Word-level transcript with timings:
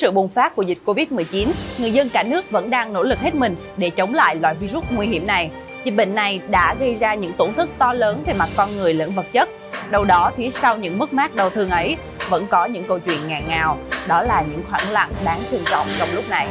sự 0.00 0.10
bùng 0.10 0.28
phát 0.28 0.56
của 0.56 0.62
dịch 0.62 0.78
Covid-19, 0.84 1.48
người 1.78 1.90
dân 1.90 2.08
cả 2.08 2.22
nước 2.22 2.50
vẫn 2.50 2.70
đang 2.70 2.92
nỗ 2.92 3.02
lực 3.02 3.18
hết 3.18 3.34
mình 3.34 3.56
để 3.76 3.90
chống 3.90 4.14
lại 4.14 4.36
loại 4.36 4.54
virus 4.54 4.84
nguy 4.90 5.06
hiểm 5.06 5.26
này. 5.26 5.50
Dịch 5.84 5.96
bệnh 5.96 6.14
này 6.14 6.40
đã 6.48 6.74
gây 6.80 6.94
ra 6.94 7.14
những 7.14 7.32
tổn 7.32 7.54
thất 7.54 7.70
to 7.78 7.92
lớn 7.92 8.22
về 8.26 8.32
mặt 8.38 8.48
con 8.56 8.76
người 8.76 8.94
lẫn 8.94 9.12
vật 9.12 9.26
chất. 9.32 9.48
Đâu 9.90 10.04
đó 10.04 10.32
phía 10.36 10.50
sau 10.62 10.76
những 10.76 10.98
mất 10.98 11.12
mát 11.12 11.34
đau 11.34 11.50
thương 11.50 11.70
ấy 11.70 11.96
vẫn 12.28 12.46
có 12.46 12.64
những 12.64 12.84
câu 12.88 12.98
chuyện 12.98 13.28
ngàn 13.28 13.42
ngào, 13.48 13.78
đó 14.06 14.22
là 14.22 14.44
những 14.50 14.62
khoảng 14.70 14.90
lặng 14.90 15.10
đáng 15.24 15.40
trân 15.50 15.60
trọng 15.64 15.86
trong 15.98 16.08
lúc 16.14 16.30
này. 16.30 16.48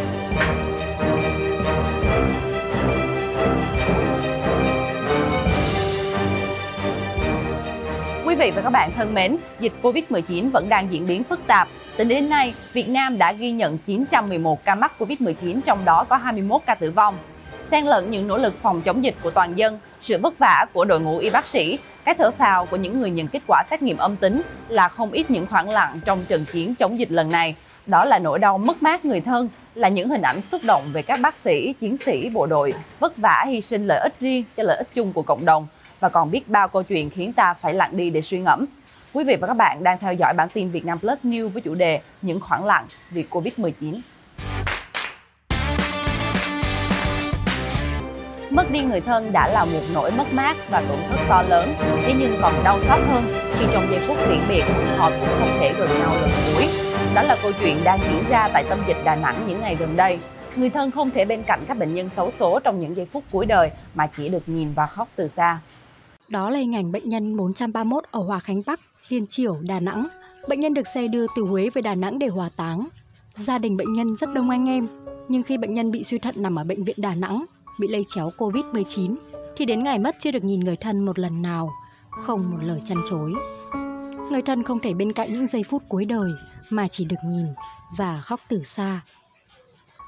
Quý 8.30 8.36
vị 8.36 8.52
và 8.56 8.62
các 8.62 8.70
bạn 8.70 8.92
thân 8.96 9.14
mến, 9.14 9.38
dịch 9.60 9.74
Covid-19 9.82 10.52
vẫn 10.52 10.70
đang 10.70 10.94
diễn 10.94 11.06
biến 11.06 11.24
phức 11.24 11.48
tạp. 11.48 11.68
Tính 11.98 12.08
đến 12.08 12.30
nay, 12.30 12.54
Việt 12.74 12.90
Nam 12.90 13.18
đã 13.18 13.34
ghi 13.34 13.52
nhận 13.52 13.78
911 13.78 14.66
ca 14.66 14.76
mắc 14.76 14.92
Covid-19, 15.00 15.62
trong 15.62 15.86
đó 15.86 16.06
có 16.10 16.16
21 16.16 16.62
ca 16.66 16.76
tử 16.76 16.92
vong. 16.92 17.18
Xen 17.72 17.86
lẫn 17.86 18.10
những 18.10 18.28
nỗ 18.28 18.38
lực 18.38 18.58
phòng 18.62 18.82
chống 18.82 19.04
dịch 19.04 19.16
của 19.22 19.32
toàn 19.32 19.58
dân, 19.58 19.80
sự 20.02 20.18
vất 20.18 20.40
vả 20.40 20.66
của 20.74 20.86
đội 20.86 21.00
ngũ 21.00 21.18
y 21.18 21.30
bác 21.30 21.48
sĩ, 21.48 21.80
cái 22.06 22.16
thở 22.16 22.32
phào 22.32 22.66
của 22.66 22.78
những 22.78 23.00
người 23.00 23.10
nhận 23.10 23.28
kết 23.28 23.42
quả 23.48 23.64
xét 23.70 23.82
nghiệm 23.82 23.98
âm 23.98 24.16
tính 24.16 24.42
là 24.68 24.88
không 24.88 25.12
ít 25.12 25.32
những 25.32 25.46
khoảng 25.46 25.70
lặng 25.70 26.00
trong 26.06 26.26
trận 26.28 26.46
chiến 26.52 26.76
chống 26.76 27.00
dịch 27.00 27.12
lần 27.12 27.32
này. 27.32 27.56
Đó 27.86 28.06
là 28.06 28.20
nỗi 28.20 28.40
đau 28.40 28.58
mất 28.58 28.84
mát 28.84 29.06
người 29.06 29.22
thân, 29.22 29.50
là 29.76 29.90
những 29.90 30.10
hình 30.10 30.22
ảnh 30.22 30.42
xúc 30.42 30.62
động 30.64 30.84
về 30.94 31.02
các 31.02 31.20
bác 31.22 31.36
sĩ, 31.36 31.74
chiến 31.80 31.98
sĩ, 31.98 32.30
bộ 32.30 32.46
đội 32.46 32.74
vất 33.00 33.18
vả 33.18 33.46
hy 33.48 33.62
sinh 33.62 33.88
lợi 33.88 34.00
ích 34.00 34.14
riêng 34.20 34.44
cho 34.58 34.64
lợi 34.64 34.78
ích 34.78 34.88
chung 34.94 35.14
của 35.14 35.22
cộng 35.22 35.46
đồng 35.46 35.68
và 36.00 36.10
còn 36.10 36.32
biết 36.32 36.50
bao 36.50 36.68
câu 36.68 36.84
chuyện 36.84 37.10
khiến 37.10 37.34
ta 37.34 37.54
phải 37.54 37.74
lặng 37.74 37.98
đi 37.98 38.10
để 38.10 38.22
suy 38.22 38.40
ngẫm. 38.40 38.66
Quý 39.14 39.24
vị 39.24 39.36
và 39.42 39.48
các 39.48 39.54
bạn 39.54 39.84
đang 39.84 39.98
theo 39.98 40.14
dõi 40.14 40.34
bản 40.34 40.50
tin 40.54 40.72
Việt 40.72 40.86
Nam 40.86 41.00
Plus 41.00 41.26
News 41.26 41.50
với 41.50 41.62
chủ 41.62 41.76
đề 41.76 42.02
Những 42.22 42.40
khoảng 42.40 42.66
lặng 42.66 42.88
vì 43.12 43.26
Covid-19. 43.30 44.00
Mất 48.50 48.72
đi 48.72 48.80
người 48.80 49.02
thân 49.02 49.32
đã 49.32 49.48
là 49.48 49.66
một 49.66 49.82
nỗi 49.94 50.12
mất 50.12 50.34
mát 50.34 50.58
và 50.70 50.82
tổn 50.82 50.98
thất 51.10 51.20
to 51.30 51.42
lớn, 51.42 51.74
thế 51.80 52.14
nhưng 52.20 52.38
còn 52.42 52.54
đau 52.64 52.80
xót 52.80 53.00
hơn 53.08 53.24
khi 53.60 53.66
trong 53.74 53.88
giây 53.92 54.00
phút 54.08 54.18
tiễn 54.30 54.40
biệt 54.50 54.64
họ 54.98 55.10
cũng 55.10 55.30
không 55.40 55.58
thể 55.60 55.74
gần 55.78 55.90
nhau 56.00 56.16
lần 56.22 56.32
cuối. 56.46 56.70
Đó 57.16 57.24
là 57.24 57.38
câu 57.42 57.52
chuyện 57.62 57.78
đang 57.84 58.00
diễn 58.00 58.24
ra 58.30 58.50
tại 58.54 58.64
tâm 58.70 58.80
dịch 58.88 58.98
Đà 59.04 59.16
Nẵng 59.16 59.48
những 59.48 59.62
ngày 59.62 59.76
gần 59.76 59.96
đây. 59.96 60.20
Người 60.56 60.70
thân 60.70 60.92
không 60.92 61.12
thể 61.12 61.26
bên 61.26 61.44
cạnh 61.44 61.60
các 61.68 61.78
bệnh 61.78 61.94
nhân 61.94 62.10
xấu 62.10 62.32
số 62.32 62.60
trong 62.60 62.82
những 62.82 62.96
giây 62.96 63.06
phút 63.06 63.24
cuối 63.32 63.46
đời 63.46 63.72
mà 63.96 64.08
chỉ 64.18 64.30
được 64.30 64.44
nhìn 64.50 64.74
và 64.74 64.86
khóc 64.86 65.08
từ 65.16 65.28
xa. 65.28 65.60
Đó 66.30 66.50
là 66.50 66.60
hình 66.60 66.76
ảnh 66.76 66.92
bệnh 66.92 67.10
nhân 67.10 67.38
431 67.38 68.04
ở 68.12 68.24
Hòa 68.24 68.40
Khánh 68.40 68.62
Bắc, 68.66 68.80
Liên 69.10 69.28
Triểu, 69.28 69.58
Đà 69.68 69.80
Nẵng. 69.80 70.08
Bệnh 70.50 70.60
nhân 70.60 70.74
được 70.74 70.88
xe 70.88 71.08
đưa 71.08 71.26
từ 71.36 71.42
Huế 71.44 71.70
về 71.74 71.82
Đà 71.82 71.96
Nẵng 71.96 72.20
để 72.20 72.28
hỏa 72.28 72.50
táng. 72.56 72.88
Gia 73.36 73.58
đình 73.58 73.78
bệnh 73.78 73.94
nhân 73.94 74.16
rất 74.16 74.34
đông 74.34 74.50
anh 74.50 74.70
em, 74.70 74.88
nhưng 75.28 75.44
khi 75.44 75.58
bệnh 75.58 75.74
nhân 75.74 75.92
bị 75.92 76.04
suy 76.04 76.18
thận 76.18 76.36
nằm 76.38 76.60
ở 76.60 76.64
bệnh 76.64 76.84
viện 76.84 76.96
Đà 77.00 77.16
Nẵng, 77.16 77.46
bị 77.80 77.88
lây 77.88 78.06
chéo 78.08 78.32
Covid-19, 78.38 79.16
thì 79.56 79.66
đến 79.66 79.84
ngày 79.84 80.00
mất 80.00 80.16
chưa 80.20 80.32
được 80.32 80.44
nhìn 80.44 80.60
người 80.60 80.76
thân 80.76 81.06
một 81.06 81.20
lần 81.20 81.42
nào, 81.42 81.72
không 82.10 82.52
một 82.52 82.58
lời 82.62 82.82
chăn 82.86 82.98
chối. 83.10 83.34
Người 84.32 84.42
thân 84.42 84.64
không 84.64 84.80
thể 84.80 84.94
bên 84.94 85.14
cạnh 85.14 85.34
những 85.34 85.48
giây 85.48 85.64
phút 85.70 85.84
cuối 85.90 86.06
đời 86.06 86.32
mà 86.70 86.88
chỉ 86.88 87.06
được 87.06 87.16
nhìn 87.26 87.46
và 87.98 88.22
khóc 88.22 88.40
từ 88.50 88.64
xa. 88.64 89.02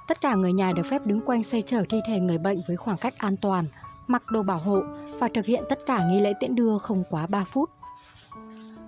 Tất 0.07 0.21
cả 0.21 0.35
người 0.35 0.53
nhà 0.53 0.71
được 0.71 0.83
phép 0.89 1.05
đứng 1.05 1.21
quanh 1.21 1.43
xe 1.43 1.61
chở 1.61 1.83
thi 1.89 1.97
thể 2.07 2.19
người 2.19 2.37
bệnh 2.37 2.61
với 2.67 2.77
khoảng 2.77 2.97
cách 2.97 3.17
an 3.17 3.37
toàn, 3.37 3.65
mặc 4.11 4.23
đồ 4.31 4.43
bảo 4.43 4.57
hộ 4.57 4.81
và 5.19 5.29
thực 5.33 5.45
hiện 5.45 5.63
tất 5.69 5.79
cả 5.85 6.03
nghi 6.07 6.19
lễ 6.19 6.33
tiễn 6.39 6.55
đưa 6.55 6.77
không 6.77 7.03
quá 7.09 7.27
3 7.27 7.45
phút. 7.53 7.69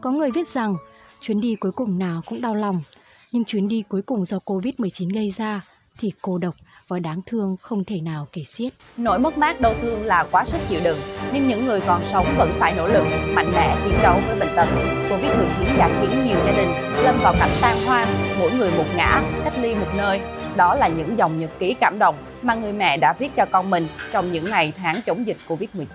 Có 0.02 0.12
người 0.12 0.32
viết 0.32 0.50
rằng 0.50 0.76
chuyến 1.22 1.42
đi 1.42 1.56
cuối 1.56 1.72
cùng 1.72 2.00
nào 2.00 2.22
cũng 2.26 2.42
đau 2.42 2.56
lòng, 2.56 2.82
nhưng 3.32 3.44
chuyến 3.44 3.68
đi 3.68 3.84
cuối 3.90 4.02
cùng 4.02 4.26
do 4.26 4.38
Covid-19 4.46 5.14
gây 5.14 5.30
ra 5.30 5.62
thì 6.00 6.12
cô 6.22 6.38
độc 6.38 6.56
và 6.88 7.00
đáng 7.00 7.22
thương 7.26 7.56
không 7.62 7.84
thể 7.84 8.02
nào 8.02 8.28
kể 8.32 8.44
xiết. 8.44 8.74
Nỗi 8.98 9.20
mất 9.20 9.38
mát 9.38 9.62
đau 9.62 9.74
thương 9.82 10.04
là 10.04 10.28
quá 10.32 10.46
sức 10.46 10.58
chịu 10.70 10.80
đựng, 10.84 10.98
nhưng 11.34 11.48
những 11.48 11.66
người 11.66 11.82
còn 11.88 12.04
sống 12.04 12.26
vẫn 12.38 12.50
phải 12.60 12.74
nỗ 12.78 12.88
lực, 12.88 13.04
mạnh 13.36 13.52
mẽ 13.52 13.78
chiến 13.84 14.00
đấu 14.04 14.20
với 14.28 14.40
bệnh 14.40 14.56
tật. 14.56 14.68
Covid-19 15.10 15.78
đã 15.78 15.90
khiến 16.02 16.24
nhiều 16.24 16.38
gia 16.46 16.52
đình 16.58 16.70
lâm 17.04 17.16
vào 17.24 17.34
cảnh 17.40 17.50
tan 17.62 17.86
hoang, 17.86 18.08
mỗi 18.40 18.52
người 18.52 18.72
một 18.78 18.86
ngã, 18.96 19.22
cách 19.44 19.54
ly 19.62 19.76
một 19.76 19.88
nơi. 19.98 20.22
Đó 20.58 20.76
là 20.76 20.88
những 20.88 21.18
dòng 21.18 21.38
nhật 21.38 21.52
ký 21.60 21.76
cảm 21.80 22.00
động 22.00 22.16
mà 22.42 22.56
người 22.56 22.74
mẹ 22.74 22.98
đã 22.98 23.14
viết 23.20 23.30
cho 23.36 23.46
con 23.52 23.70
mình 23.70 23.88
trong 24.12 24.32
những 24.32 24.46
ngày 24.46 24.74
tháng 24.78 25.02
chống 25.06 25.28
dịch 25.28 25.38
Covid-19. 25.48 25.86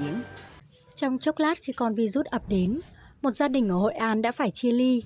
Trong 0.94 1.19
chốc 1.19 1.38
lát 1.38 1.58
khi 1.62 1.72
con 1.72 1.94
virus 1.94 2.26
ập 2.26 2.42
đến, 2.48 2.80
một 3.22 3.30
gia 3.30 3.48
đình 3.48 3.69
ở 3.69 3.74
Hội 3.74 3.92
An 3.92 4.22
đã 4.22 4.32
phải 4.32 4.50
chia 4.50 4.72
ly. 4.72 5.02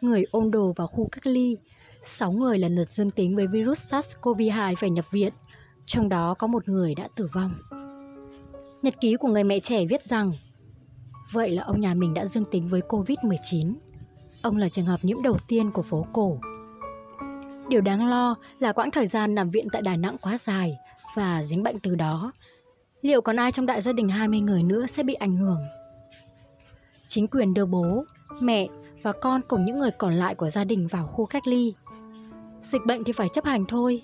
Người 0.00 0.24
ôm 0.30 0.50
đồ 0.50 0.72
vào 0.76 0.86
khu 0.86 1.08
cách 1.12 1.26
ly, 1.26 1.56
6 2.02 2.32
người 2.32 2.58
lần 2.58 2.76
lượt 2.76 2.92
dương 2.92 3.10
tính 3.10 3.36
với 3.36 3.46
virus 3.46 3.94
SARS-CoV-2 3.94 4.74
phải 4.76 4.90
nhập 4.90 5.04
viện, 5.10 5.32
trong 5.86 6.08
đó 6.08 6.34
có 6.38 6.46
một 6.46 6.68
người 6.68 6.94
đã 6.94 7.08
tử 7.16 7.28
vong. 7.32 7.50
Nhật 8.82 8.94
ký 9.00 9.16
của 9.16 9.28
người 9.28 9.44
mẹ 9.44 9.60
trẻ 9.60 9.86
viết 9.86 10.02
rằng 10.02 10.32
Vậy 11.32 11.50
là 11.50 11.62
ông 11.62 11.80
nhà 11.80 11.94
mình 11.94 12.14
đã 12.14 12.26
dương 12.26 12.44
tính 12.44 12.68
với 12.68 12.80
Covid-19. 12.88 13.74
Ông 14.42 14.56
là 14.56 14.68
trường 14.68 14.86
hợp 14.86 15.04
nhiễm 15.04 15.22
đầu 15.22 15.36
tiên 15.48 15.70
của 15.70 15.82
phố 15.82 16.06
cổ. 16.12 16.38
Điều 17.70 17.80
đáng 17.80 18.08
lo 18.08 18.36
là 18.58 18.72
quãng 18.72 18.90
thời 18.90 19.06
gian 19.06 19.34
nằm 19.34 19.50
viện 19.50 19.68
tại 19.72 19.82
Đà 19.82 19.96
Nẵng 19.96 20.16
quá 20.18 20.38
dài 20.38 20.78
và 21.16 21.42
dính 21.42 21.62
bệnh 21.62 21.78
từ 21.78 21.94
đó. 21.94 22.32
Liệu 23.02 23.20
còn 23.20 23.36
ai 23.36 23.52
trong 23.52 23.66
đại 23.66 23.80
gia 23.80 23.92
đình 23.92 24.08
20 24.08 24.40
người 24.40 24.62
nữa 24.62 24.86
sẽ 24.86 25.02
bị 25.02 25.14
ảnh 25.14 25.36
hưởng? 25.36 25.58
Chính 27.06 27.26
quyền 27.26 27.54
đưa 27.54 27.66
bố, 27.66 28.04
mẹ 28.40 28.66
và 29.02 29.12
con 29.12 29.40
cùng 29.48 29.64
những 29.64 29.78
người 29.78 29.90
còn 29.90 30.14
lại 30.14 30.34
của 30.34 30.50
gia 30.50 30.64
đình 30.64 30.86
vào 30.86 31.06
khu 31.06 31.26
cách 31.26 31.46
ly. 31.46 31.74
Dịch 32.62 32.82
bệnh 32.86 33.04
thì 33.04 33.12
phải 33.12 33.28
chấp 33.28 33.44
hành 33.44 33.64
thôi, 33.68 34.02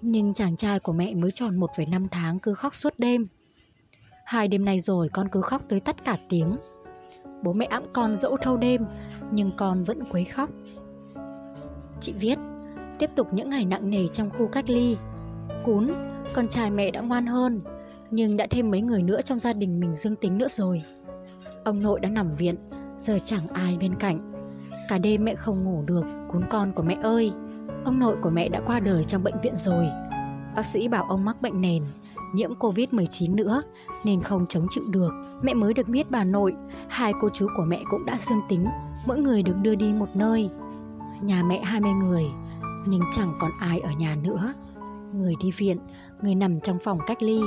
nhưng 0.00 0.34
chàng 0.34 0.56
trai 0.56 0.80
của 0.80 0.92
mẹ 0.92 1.14
mới 1.14 1.30
tròn 1.30 1.60
1,5 1.60 2.06
tháng 2.10 2.38
cứ 2.38 2.54
khóc 2.54 2.74
suốt 2.74 2.94
đêm. 2.98 3.24
Hai 4.24 4.48
đêm 4.48 4.64
nay 4.64 4.80
rồi 4.80 5.08
con 5.12 5.28
cứ 5.28 5.40
khóc 5.40 5.62
tới 5.68 5.80
tắt 5.80 6.04
cả 6.04 6.18
tiếng. 6.28 6.56
Bố 7.42 7.52
mẹ 7.52 7.66
ẵm 7.66 7.82
con 7.92 8.16
dỗ 8.16 8.36
thâu 8.42 8.56
đêm, 8.56 8.84
nhưng 9.30 9.50
con 9.56 9.84
vẫn 9.84 9.98
quấy 10.10 10.24
khóc. 10.24 10.50
Chị 12.00 12.12
viết, 12.12 12.38
tiếp 12.98 13.10
tục 13.16 13.28
những 13.32 13.50
ngày 13.50 13.64
nặng 13.64 13.90
nề 13.90 14.08
trong 14.08 14.30
khu 14.30 14.46
cách 14.46 14.70
ly. 14.70 14.96
Cún, 15.64 15.90
con 16.34 16.48
trai 16.48 16.70
mẹ 16.70 16.90
đã 16.90 17.00
ngoan 17.00 17.26
hơn, 17.26 17.60
nhưng 18.10 18.36
đã 18.36 18.46
thêm 18.50 18.70
mấy 18.70 18.80
người 18.80 19.02
nữa 19.02 19.20
trong 19.22 19.40
gia 19.40 19.52
đình 19.52 19.80
mình 19.80 19.92
dương 19.92 20.16
tính 20.16 20.38
nữa 20.38 20.48
rồi. 20.50 20.82
Ông 21.64 21.82
nội 21.82 22.00
đã 22.00 22.08
nằm 22.08 22.36
viện, 22.36 22.56
giờ 22.98 23.18
chẳng 23.24 23.48
ai 23.48 23.76
bên 23.80 23.94
cạnh. 23.94 24.32
Cả 24.88 24.98
đêm 24.98 25.24
mẹ 25.24 25.34
không 25.34 25.64
ngủ 25.64 25.82
được, 25.86 26.04
cún 26.28 26.42
con 26.50 26.72
của 26.72 26.82
mẹ 26.82 26.96
ơi. 27.02 27.32
Ông 27.84 27.98
nội 27.98 28.16
của 28.22 28.30
mẹ 28.30 28.48
đã 28.48 28.60
qua 28.66 28.80
đời 28.80 29.04
trong 29.04 29.24
bệnh 29.24 29.40
viện 29.42 29.56
rồi. 29.56 29.86
Bác 30.56 30.66
sĩ 30.66 30.88
bảo 30.88 31.04
ông 31.08 31.24
mắc 31.24 31.42
bệnh 31.42 31.60
nền, 31.60 31.82
nhiễm 32.34 32.54
Covid-19 32.54 33.34
nữa 33.34 33.62
nên 34.04 34.22
không 34.22 34.46
chống 34.46 34.66
chịu 34.70 34.84
được. 34.90 35.10
Mẹ 35.42 35.54
mới 35.54 35.74
được 35.74 35.88
biết 35.88 36.10
bà 36.10 36.24
nội, 36.24 36.54
hai 36.88 37.12
cô 37.20 37.28
chú 37.28 37.46
của 37.56 37.64
mẹ 37.68 37.82
cũng 37.90 38.06
đã 38.06 38.18
dương 38.20 38.40
tính, 38.48 38.66
mỗi 39.06 39.18
người 39.18 39.42
được 39.42 39.56
đưa 39.62 39.74
đi 39.74 39.92
một 39.92 40.08
nơi. 40.14 40.50
Nhà 41.22 41.42
mẹ 41.42 41.62
20 41.62 41.92
người, 41.92 42.24
nhưng 42.86 43.02
chẳng 43.10 43.34
còn 43.40 43.50
ai 43.58 43.80
ở 43.80 43.90
nhà 43.98 44.16
nữa. 44.22 44.52
Người 45.12 45.34
đi 45.42 45.50
viện, 45.50 45.78
người 46.22 46.34
nằm 46.34 46.60
trong 46.60 46.78
phòng 46.84 46.98
cách 47.06 47.22
ly. 47.22 47.40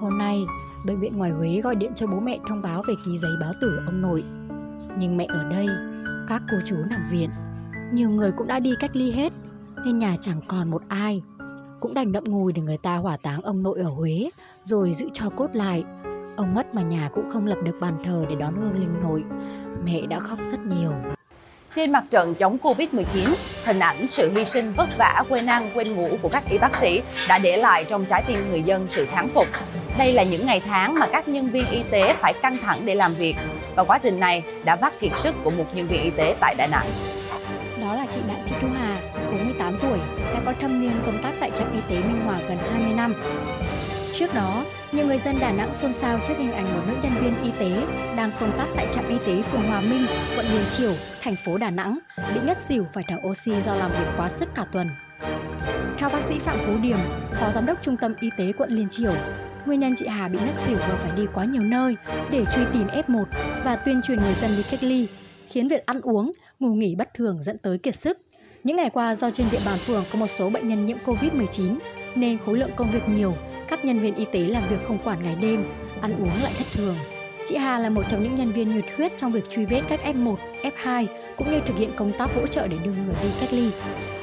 Hôm 0.00 0.18
nay, 0.18 0.44
bệnh 0.86 1.00
viện 1.00 1.16
ngoài 1.16 1.30
Huế 1.30 1.60
gọi 1.60 1.74
điện 1.74 1.92
cho 1.94 2.06
bố 2.06 2.20
mẹ 2.20 2.38
thông 2.48 2.62
báo 2.62 2.82
về 2.88 2.94
ký 3.04 3.18
giấy 3.18 3.32
báo 3.40 3.52
tử 3.60 3.80
ông 3.86 4.00
nội. 4.00 4.24
Nhưng 4.98 5.16
mẹ 5.16 5.26
ở 5.28 5.50
đây, 5.50 5.66
các 6.28 6.42
cô 6.50 6.56
chú 6.66 6.76
nằm 6.90 7.08
viện. 7.10 7.30
Nhiều 7.92 8.10
người 8.10 8.32
cũng 8.32 8.46
đã 8.46 8.60
đi 8.60 8.74
cách 8.80 8.96
ly 8.96 9.10
hết, 9.10 9.32
nên 9.84 9.98
nhà 9.98 10.16
chẳng 10.20 10.40
còn 10.48 10.70
một 10.70 10.82
ai. 10.88 11.22
Cũng 11.80 11.94
đành 11.94 12.12
ngậm 12.12 12.24
ngùi 12.24 12.52
để 12.52 12.62
người 12.62 12.78
ta 12.78 12.96
hỏa 12.96 13.16
táng 13.16 13.42
ông 13.42 13.62
nội 13.62 13.78
ở 13.80 13.90
Huế, 13.90 14.30
rồi 14.62 14.92
giữ 14.92 15.08
cho 15.12 15.30
cốt 15.30 15.48
lại. 15.52 15.84
Ông 16.36 16.54
mất 16.54 16.74
mà 16.74 16.82
nhà 16.82 17.10
cũng 17.14 17.30
không 17.32 17.46
lập 17.46 17.58
được 17.64 17.76
bàn 17.80 17.98
thờ 18.04 18.26
để 18.28 18.34
đón 18.36 18.54
hương 18.56 18.78
linh 18.78 19.02
nội. 19.02 19.24
Mẹ 19.84 20.06
đã 20.06 20.18
khóc 20.20 20.38
rất 20.50 20.60
nhiều. 20.66 20.92
Trên 21.74 21.92
mặt 21.92 22.04
trận 22.10 22.34
chống 22.34 22.56
Covid-19, 22.62 23.34
hình 23.64 23.78
ảnh 23.78 24.08
sự 24.08 24.32
hy 24.36 24.44
sinh 24.44 24.72
vất 24.76 24.88
vả 24.98 25.24
quên 25.28 25.46
ăn 25.46 25.70
quên 25.74 25.94
ngủ 25.94 26.18
của 26.22 26.28
các 26.28 26.42
y 26.50 26.58
bác 26.58 26.76
sĩ 26.76 27.02
đã 27.28 27.38
để 27.38 27.56
lại 27.56 27.84
trong 27.84 28.04
trái 28.04 28.22
tim 28.26 28.50
người 28.50 28.62
dân 28.62 28.86
sự 28.90 29.06
thán 29.06 29.28
phục. 29.28 29.46
Đây 29.98 30.12
là 30.12 30.22
những 30.22 30.46
ngày 30.46 30.60
tháng 30.66 30.94
mà 30.94 31.06
các 31.12 31.28
nhân 31.28 31.50
viên 31.50 31.70
y 31.70 31.82
tế 31.90 32.14
phải 32.14 32.32
căng 32.42 32.58
thẳng 32.58 32.80
để 32.84 32.94
làm 32.94 33.14
việc 33.14 33.34
và 33.74 33.84
quá 33.84 33.98
trình 33.98 34.20
này 34.20 34.42
đã 34.64 34.76
vắt 34.76 35.00
kiệt 35.00 35.16
sức 35.16 35.34
của 35.44 35.50
một 35.50 35.64
nhân 35.74 35.86
viên 35.86 36.02
y 36.02 36.10
tế 36.10 36.36
tại 36.40 36.54
Đà 36.54 36.66
Nẵng. 36.66 36.86
Đó 37.80 37.94
là 37.94 38.06
chị 38.14 38.20
Đặng 38.28 38.46
Thị 38.48 38.54
Thu 38.62 38.68
Hà, 38.78 38.96
48 39.30 39.76
tuổi, 39.76 39.98
đã 40.34 40.40
có 40.44 40.52
thâm 40.60 40.80
niên 40.80 40.92
công 41.06 41.22
tác 41.22 41.32
tại 41.40 41.50
trạm 41.58 41.72
y 41.72 41.80
tế 41.88 42.02
Minh 42.02 42.22
Hòa 42.26 42.38
gần 42.48 42.58
20 42.72 42.92
năm. 42.96 43.14
Trước 44.20 44.34
đó, 44.34 44.64
nhiều 44.92 45.06
người 45.06 45.18
dân 45.18 45.38
Đà 45.40 45.52
Nẵng 45.52 45.74
xôn 45.74 45.92
xao 45.92 46.20
trước 46.28 46.34
hình 46.38 46.52
ảnh 46.52 46.64
một 46.64 46.82
nữ 46.86 46.94
nhân 47.02 47.12
viên 47.22 47.42
y 47.42 47.50
tế 47.58 47.86
đang 48.16 48.30
công 48.40 48.52
tác 48.58 48.66
tại 48.76 48.86
trạm 48.94 49.08
y 49.08 49.16
tế 49.26 49.42
phường 49.42 49.62
Hòa 49.62 49.80
Minh, 49.80 50.06
quận 50.36 50.46
Liên 50.52 50.64
Triều, 50.70 50.94
thành 51.22 51.36
phố 51.44 51.58
Đà 51.58 51.70
Nẵng 51.70 51.98
bị 52.34 52.40
ngất 52.46 52.60
xỉu 52.60 52.86
phải 52.92 53.04
thở 53.08 53.16
oxy 53.28 53.60
do 53.60 53.74
làm 53.74 53.90
việc 53.90 54.06
quá 54.16 54.28
sức 54.28 54.48
cả 54.54 54.64
tuần. 54.72 54.88
Theo 55.98 56.08
bác 56.08 56.22
sĩ 56.22 56.38
Phạm 56.38 56.58
Phú 56.66 56.72
Điểm, 56.82 56.96
Phó 57.40 57.52
Giám 57.54 57.66
đốc 57.66 57.82
Trung 57.82 57.96
tâm 57.96 58.14
Y 58.20 58.30
tế 58.38 58.52
quận 58.52 58.70
Liên 58.70 58.88
Triều, 58.88 59.14
nguyên 59.66 59.80
nhân 59.80 59.94
chị 59.96 60.06
Hà 60.06 60.28
bị 60.28 60.38
ngất 60.46 60.54
xỉu 60.54 60.78
do 60.78 60.96
phải 60.98 61.12
đi 61.16 61.26
quá 61.34 61.44
nhiều 61.44 61.62
nơi 61.62 61.96
để 62.30 62.44
truy 62.54 62.62
tìm 62.72 62.86
F1 62.86 63.24
và 63.64 63.76
tuyên 63.76 64.02
truyền 64.02 64.20
người 64.20 64.34
dân 64.34 64.50
đi 64.56 64.62
cách 64.70 64.82
ly, 64.82 65.06
khiến 65.46 65.68
việc 65.68 65.86
ăn 65.86 66.00
uống, 66.00 66.32
ngủ 66.58 66.74
nghỉ 66.74 66.94
bất 66.94 67.14
thường 67.14 67.42
dẫn 67.42 67.58
tới 67.58 67.78
kiệt 67.78 67.96
sức. 67.96 68.18
Những 68.64 68.76
ngày 68.76 68.90
qua 68.90 69.14
do 69.14 69.30
trên 69.30 69.46
địa 69.52 69.60
bàn 69.66 69.78
phường 69.78 70.04
có 70.12 70.18
một 70.18 70.26
số 70.26 70.50
bệnh 70.50 70.68
nhân 70.68 70.86
nhiễm 70.86 70.96
Covid-19 71.04 71.76
nên 72.14 72.38
khối 72.46 72.58
lượng 72.58 72.70
công 72.76 72.90
việc 72.90 73.08
nhiều, 73.08 73.34
các 73.70 73.84
nhân 73.84 74.00
viên 74.00 74.14
y 74.14 74.24
tế 74.24 74.40
làm 74.40 74.62
việc 74.70 74.76
không 74.88 74.98
quản 75.04 75.22
ngày 75.22 75.34
đêm, 75.40 75.64
ăn 76.00 76.12
uống 76.22 76.42
lại 76.42 76.52
thất 76.58 76.66
thường. 76.72 76.96
Chị 77.48 77.56
Hà 77.56 77.78
là 77.78 77.90
một 77.90 78.02
trong 78.08 78.22
những 78.22 78.36
nhân 78.36 78.52
viên 78.52 78.74
nhiệt 78.74 78.84
huyết 78.96 79.12
trong 79.16 79.32
việc 79.32 79.50
truy 79.50 79.64
vết 79.64 79.82
các 79.88 80.00
F1, 80.04 80.36
F2 80.62 81.06
cũng 81.36 81.50
như 81.50 81.60
thực 81.66 81.76
hiện 81.76 81.90
công 81.96 82.12
tác 82.12 82.30
hỗ 82.34 82.46
trợ 82.46 82.66
để 82.66 82.76
đưa 82.84 82.90
người 82.90 83.14
đi 83.22 83.28
cách 83.40 83.52
ly. 83.52 83.70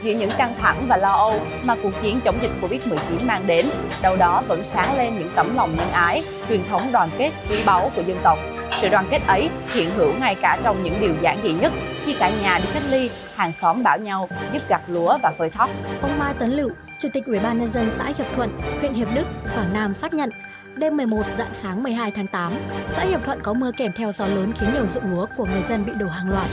Giữa 0.03 0.11
những 0.11 0.29
căng 0.37 0.55
thẳng 0.59 0.83
và 0.87 0.97
lo 0.97 1.11
âu 1.11 1.39
mà 1.65 1.75
cuộc 1.83 1.91
chiến 2.01 2.19
chống 2.25 2.39
dịch 2.41 2.51
Covid-19 2.61 3.25
mang 3.25 3.47
đến, 3.47 3.65
đâu 4.01 4.15
đó 4.15 4.43
vẫn 4.47 4.63
sáng 4.63 4.97
lên 4.97 5.13
những 5.19 5.29
tấm 5.35 5.55
lòng 5.55 5.75
nhân 5.77 5.89
ái, 5.91 6.23
truyền 6.49 6.61
thống 6.69 6.81
đoàn 6.91 7.09
kết 7.17 7.31
quý 7.49 7.57
báu 7.65 7.91
của 7.95 8.01
dân 8.07 8.17
tộc. 8.23 8.39
Sự 8.81 8.89
đoàn 8.89 9.05
kết 9.09 9.21
ấy 9.27 9.49
hiện 9.73 9.89
hữu 9.95 10.13
ngay 10.19 10.35
cả 10.35 10.59
trong 10.63 10.83
những 10.83 10.95
điều 11.01 11.15
giản 11.21 11.37
dị 11.43 11.51
nhất 11.53 11.73
khi 12.05 12.13
cả 12.19 12.31
nhà 12.41 12.59
đi 12.59 12.65
cách 12.73 12.83
ly, 12.89 13.09
hàng 13.35 13.51
xóm 13.61 13.83
bảo 13.83 13.97
nhau 13.97 14.29
giúp 14.53 14.61
gặt 14.69 14.81
lúa 14.87 15.17
và 15.23 15.33
phơi 15.37 15.49
thóc. 15.49 15.69
Ông 16.01 16.19
Mai 16.19 16.33
Tấn 16.33 16.51
Lựu, 16.51 16.69
Chủ 16.99 17.09
tịch 17.13 17.25
Ủy 17.25 17.39
ban 17.39 17.57
nhân 17.57 17.71
dân 17.71 17.91
xã 17.91 18.13
Hiệp 18.17 18.27
Thuận, 18.35 18.49
huyện 18.79 18.93
Hiệp 18.93 19.07
Đức, 19.15 19.23
Quảng 19.55 19.73
Nam 19.73 19.93
xác 19.93 20.13
nhận 20.13 20.29
Đêm 20.75 20.97
11 20.97 21.23
dạng 21.37 21.53
sáng 21.53 21.83
12 21.83 22.11
tháng 22.11 22.27
8, 22.27 22.53
xã 22.91 23.05
Hiệp 23.05 23.25
Thuận 23.25 23.39
có 23.43 23.53
mưa 23.53 23.71
kèm 23.77 23.91
theo 23.95 24.11
gió 24.11 24.27
lớn 24.27 24.53
khiến 24.59 24.69
nhiều 24.73 24.87
ruộng 24.87 25.11
lúa 25.11 25.25
của 25.37 25.45
người 25.45 25.61
dân 25.69 25.85
bị 25.85 25.91
đổ 25.99 26.07
hàng 26.07 26.29
loạt. 26.29 26.47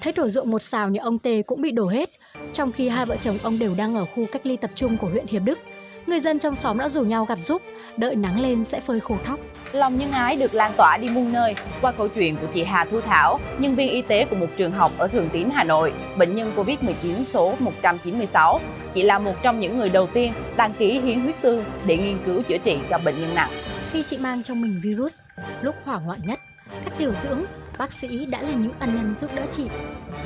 Thấy 0.00 0.12
thổ 0.12 0.28
ruộng 0.28 0.50
một 0.50 0.62
xào 0.62 0.88
nhà 0.88 1.02
ông 1.02 1.18
Tê 1.18 1.42
cũng 1.42 1.62
bị 1.62 1.70
đổ 1.70 1.88
hết, 1.88 2.10
trong 2.52 2.72
khi 2.72 2.88
hai 2.88 3.06
vợ 3.06 3.16
chồng 3.20 3.38
ông 3.42 3.58
đều 3.58 3.74
đang 3.74 3.96
ở 3.96 4.04
khu 4.04 4.26
cách 4.32 4.46
ly 4.46 4.56
tập 4.56 4.70
trung 4.74 4.96
của 4.96 5.08
huyện 5.08 5.26
Hiệp 5.26 5.42
Đức. 5.42 5.58
Người 6.08 6.20
dân 6.20 6.38
trong 6.38 6.54
xóm 6.54 6.78
đã 6.78 6.88
rủ 6.88 7.02
nhau 7.02 7.24
gặt 7.24 7.38
giúp, 7.38 7.62
đợi 7.96 8.14
nắng 8.14 8.40
lên 8.40 8.64
sẽ 8.64 8.80
phơi 8.80 9.00
khô 9.00 9.16
thóc. 9.24 9.40
Lòng 9.72 9.98
nhân 9.98 10.10
ái 10.10 10.36
được 10.36 10.54
lan 10.54 10.72
tỏa 10.76 10.96
đi 10.96 11.08
muôn 11.08 11.32
nơi 11.32 11.54
qua 11.80 11.92
câu 11.92 12.08
chuyện 12.08 12.36
của 12.36 12.46
chị 12.54 12.64
Hà 12.64 12.84
Thu 12.84 13.00
Thảo, 13.00 13.40
nhân 13.58 13.74
viên 13.74 13.90
y 13.90 14.02
tế 14.02 14.24
của 14.24 14.36
một 14.36 14.46
trường 14.56 14.72
học 14.72 14.92
ở 14.98 15.08
Thường 15.08 15.28
Tín, 15.32 15.48
Hà 15.50 15.64
Nội, 15.64 15.92
bệnh 16.16 16.34
nhân 16.34 16.52
Covid-19 16.56 17.24
số 17.28 17.54
196. 17.58 18.60
Chị 18.94 19.02
là 19.02 19.18
một 19.18 19.34
trong 19.42 19.60
những 19.60 19.78
người 19.78 19.88
đầu 19.88 20.06
tiên 20.06 20.32
đăng 20.56 20.72
ký 20.72 21.00
hiến 21.00 21.20
huyết 21.20 21.40
tương 21.40 21.64
để 21.86 21.96
nghiên 21.96 22.18
cứu 22.26 22.42
chữa 22.42 22.58
trị 22.58 22.78
cho 22.90 22.98
bệnh 23.04 23.20
nhân 23.20 23.34
nặng. 23.34 23.50
Khi 23.90 24.02
chị 24.02 24.18
mang 24.18 24.42
trong 24.42 24.60
mình 24.60 24.80
virus, 24.82 25.20
lúc 25.62 25.74
hoảng 25.84 26.06
loạn 26.06 26.20
nhất, 26.26 26.38
các 26.84 26.92
điều 26.98 27.12
dưỡng, 27.12 27.44
bác 27.78 27.92
sĩ 27.92 28.26
đã 28.26 28.42
là 28.42 28.50
những 28.50 28.72
ân 28.80 28.96
nhân 28.96 29.14
giúp 29.18 29.30
đỡ 29.34 29.42
chị. 29.56 29.68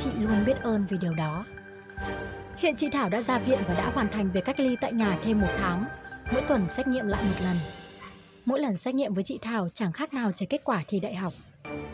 Chị 0.02 0.10
luôn 0.20 0.44
biết 0.46 0.62
ơn 0.62 0.86
vì 0.90 0.98
điều 1.00 1.14
đó. 1.14 1.44
Hiện 2.62 2.76
chị 2.76 2.88
Thảo 2.92 3.08
đã 3.08 3.22
ra 3.22 3.38
viện 3.38 3.58
và 3.68 3.74
đã 3.74 3.90
hoàn 3.94 4.08
thành 4.08 4.30
việc 4.32 4.44
cách 4.44 4.60
ly 4.60 4.76
tại 4.80 4.92
nhà 4.92 5.18
thêm 5.24 5.40
một 5.40 5.48
tháng, 5.58 5.84
mỗi 6.32 6.42
tuần 6.42 6.68
xét 6.68 6.86
nghiệm 6.86 7.06
lại 7.06 7.22
một 7.22 7.44
lần. 7.44 7.56
Mỗi 8.44 8.60
lần 8.60 8.76
xét 8.76 8.94
nghiệm 8.94 9.14
với 9.14 9.22
chị 9.22 9.38
Thảo 9.42 9.68
chẳng 9.74 9.92
khác 9.92 10.14
nào 10.14 10.32
chờ 10.32 10.46
kết 10.50 10.60
quả 10.64 10.84
thi 10.88 11.00
đại 11.00 11.14
học. 11.14 11.32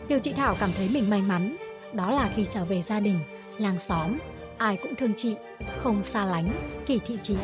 Điều 0.07 0.19
chị 0.19 0.33
Thảo 0.33 0.55
cảm 0.59 0.69
thấy 0.77 0.89
mình 0.89 1.09
may 1.09 1.21
mắn, 1.21 1.55
đó 1.93 2.11
là 2.11 2.29
khi 2.35 2.45
trở 2.45 2.65
về 2.65 2.81
gia 2.81 2.99
đình, 2.99 3.19
làng 3.57 3.79
xóm, 3.79 4.17
ai 4.57 4.77
cũng 4.83 4.95
thương 4.95 5.13
chị, 5.17 5.35
không 5.77 6.03
xa 6.03 6.25
lánh, 6.25 6.53
kỳ 6.85 6.99
thị 7.05 7.17
chị. 7.23 7.37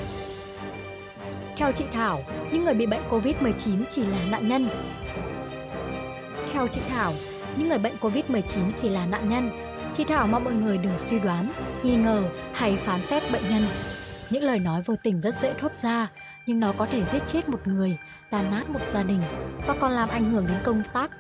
Theo 1.58 1.72
chị 1.72 1.86
Thảo, 1.92 2.24
những 2.52 2.64
người 2.64 2.74
bị 2.74 2.86
bệnh 2.86 3.10
Covid-19 3.10 3.84
chỉ 3.90 4.04
là 4.04 4.26
nạn 4.26 4.48
nhân. 4.48 4.70
Theo 6.54 6.68
chị 6.68 6.82
Thảo, 6.90 7.14
những 7.58 7.70
người 7.70 7.80
bệnh 7.80 7.96
Covid-19 8.02 8.72
chỉ 8.78 8.90
là 8.90 9.06
nạn 9.06 9.30
nhân. 9.30 9.65
Chị 9.98 10.04
Thảo 10.04 10.28
mong 10.28 10.44
mọi 10.44 10.54
người 10.54 10.78
đừng 10.78 10.98
suy 10.98 11.20
đoán, 11.20 11.52
nghi 11.84 11.96
ngờ 11.96 12.24
hay 12.54 12.78
phán 12.78 13.02
xét 13.02 13.24
bệnh 13.32 13.42
nhân. 13.50 13.64
Những 14.30 14.44
lời 14.44 14.60
nói 14.60 14.82
vô 14.86 14.96
tình 15.04 15.22
rất 15.22 15.36
dễ 15.36 15.54
thốt 15.62 15.72
ra, 15.78 16.08
nhưng 16.46 16.60
nó 16.60 16.74
có 16.78 16.86
thể 16.86 17.04
giết 17.04 17.28
chết 17.28 17.50
một 17.50 17.68
người, 17.68 17.98
tàn 18.30 18.52
nát 18.52 18.70
một 18.70 18.80
gia 18.92 19.04
đình 19.04 19.22
và 19.68 19.76
còn 19.80 19.92
làm 19.92 20.10
ảnh 20.10 20.32
hưởng 20.32 20.48
đến 20.48 20.58
công 20.64 20.84
tác. 20.94 21.12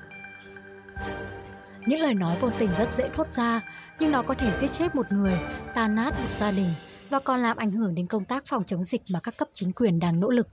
Những 1.86 2.00
lời 2.00 2.13
nói 2.13 2.38
vô 2.39 2.50
tình 2.60 2.69
rất 2.77 2.94
dễ 2.94 3.10
thốt 3.16 3.33
ra, 3.33 3.62
nhưng 4.00 4.12
nó 4.12 4.22
có 4.22 4.33
thể 4.33 4.51
giết 4.57 4.72
chết 4.74 4.95
một 4.95 5.12
người, 5.12 5.39
tàn 5.75 5.95
nát 5.95 6.10
một 6.10 6.30
gia 6.38 6.51
đình 6.51 6.69
và 7.10 7.19
còn 7.19 7.40
làm 7.40 7.57
ảnh 7.57 7.72
hưởng 7.72 7.96
đến 7.96 8.07
công 8.07 8.25
tác 8.25 8.46
phòng 8.46 8.63
chống 8.63 8.84
dịch 8.84 9.02
mà 9.10 9.19
các 9.19 9.38
cấp 9.38 9.48
chính 9.54 9.72
quyền 9.75 10.00
đang 10.00 10.19
nỗ 10.19 10.30
lực. 10.30 10.48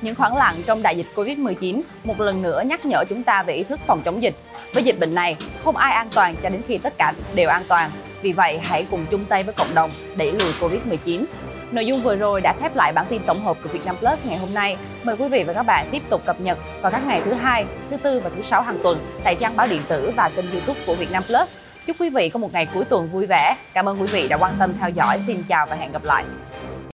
Những 0.00 0.14
khoảng 0.14 0.36
lặng 0.36 0.56
trong 0.66 0.82
đại 0.82 0.96
dịch 0.96 1.06
Covid-19 1.14 1.82
một 2.04 2.20
lần 2.20 2.42
nữa 2.42 2.62
nhắc 2.66 2.86
nhở 2.86 3.04
chúng 3.08 3.22
ta 3.22 3.42
về 3.42 3.54
ý 3.54 3.62
thức 3.62 3.80
phòng 3.86 4.02
chống 4.04 4.22
dịch. 4.22 4.34
Với 4.74 4.82
dịch 4.82 4.98
bệnh 5.00 5.14
này, 5.14 5.36
không 5.64 5.76
ai 5.76 5.92
an 5.92 6.08
toàn 6.14 6.34
cho 6.42 6.48
đến 6.48 6.62
khi 6.68 6.78
tất 6.78 6.94
cả 6.98 7.14
đều 7.34 7.48
an 7.48 7.62
toàn. 7.68 7.90
Vì 8.22 8.32
vậy, 8.32 8.58
hãy 8.62 8.86
cùng 8.90 9.06
chung 9.10 9.24
tay 9.24 9.42
với 9.42 9.54
cộng 9.54 9.74
đồng 9.74 9.90
đẩy 10.16 10.32
lùi 10.32 10.52
Covid-19. 10.60 11.24
Nội 11.72 11.86
dung 11.86 12.02
vừa 12.02 12.16
rồi 12.16 12.40
đã 12.40 12.54
khép 12.60 12.76
lại 12.76 12.92
bản 12.92 13.06
tin 13.08 13.22
tổng 13.26 13.40
hợp 13.40 13.56
của 13.62 13.68
Vietnam 13.68 13.96
Plus 13.96 14.26
ngày 14.26 14.38
hôm 14.38 14.54
nay. 14.54 14.76
Mời 15.04 15.16
quý 15.16 15.28
vị 15.28 15.44
và 15.44 15.52
các 15.52 15.62
bạn 15.62 15.88
tiếp 15.90 16.02
tục 16.10 16.22
cập 16.26 16.40
nhật 16.40 16.58
vào 16.82 16.92
các 16.92 17.06
ngày 17.06 17.22
thứ 17.24 17.32
hai, 17.32 17.66
thứ 17.90 17.96
tư 17.96 18.20
và 18.20 18.30
thứ 18.36 18.42
sáu 18.42 18.62
hàng 18.62 18.78
tuần 18.82 18.98
tại 19.24 19.34
trang 19.34 19.56
báo 19.56 19.66
điện 19.66 19.82
tử 19.88 20.12
và 20.16 20.30
kênh 20.36 20.50
YouTube 20.50 20.80
của 20.86 20.94
Vietnam 20.94 21.22
Plus. 21.22 21.48
Chúc 21.86 21.96
quý 22.00 22.10
vị 22.10 22.28
có 22.28 22.38
một 22.38 22.52
ngày 22.52 22.66
cuối 22.74 22.84
tuần 22.84 23.08
vui 23.08 23.26
vẻ. 23.26 23.56
Cảm 23.72 23.88
ơn 23.88 24.00
quý 24.00 24.06
vị 24.06 24.28
đã 24.28 24.36
quan 24.36 24.54
tâm 24.58 24.72
theo 24.80 24.90
dõi. 24.90 25.20
Xin 25.26 25.42
chào 25.48 25.66
và 25.66 25.76
hẹn 25.76 25.92
gặp 25.92 26.04
lại. 26.04 26.24